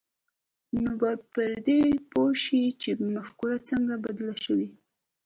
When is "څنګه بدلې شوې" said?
3.69-4.67